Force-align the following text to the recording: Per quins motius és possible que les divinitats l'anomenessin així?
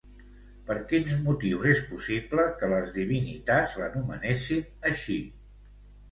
Per 0.67 0.75
quins 0.91 1.17
motius 1.25 1.67
és 1.73 1.81
possible 1.89 2.45
que 2.61 2.69
les 2.71 2.89
divinitats 2.95 3.75
l'anomenessin 3.81 4.65
així? 4.93 5.19